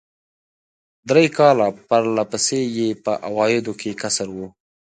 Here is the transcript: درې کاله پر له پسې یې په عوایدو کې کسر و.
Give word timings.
درې 1.09 1.25
کاله 1.37 1.67
پر 1.89 2.03
له 2.15 2.23
پسې 2.31 2.59
یې 2.77 2.87
په 3.03 3.11
عوایدو 3.27 3.73
کې 3.81 3.97
کسر 4.01 4.27
و. 4.35 4.39